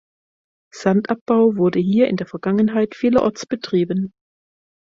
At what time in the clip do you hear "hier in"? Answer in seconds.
1.77-2.15